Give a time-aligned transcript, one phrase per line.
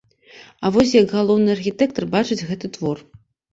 [0.63, 3.07] А вось як галоўны архітэктар бачыць гэты твор.